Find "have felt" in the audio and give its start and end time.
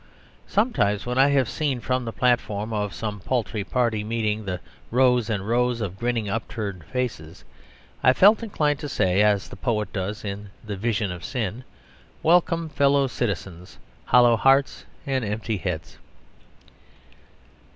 8.07-8.41